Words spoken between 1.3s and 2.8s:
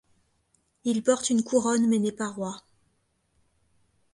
couronne mais n'est pas roi.